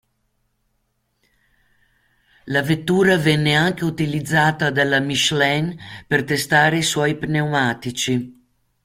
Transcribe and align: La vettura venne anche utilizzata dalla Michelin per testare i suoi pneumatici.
La 2.45 2.63
vettura 2.63 3.19
venne 3.19 3.53
anche 3.53 3.83
utilizzata 3.85 4.71
dalla 4.71 4.97
Michelin 4.99 5.77
per 6.07 6.23
testare 6.23 6.77
i 6.77 6.81
suoi 6.81 7.15
pneumatici. 7.15 8.39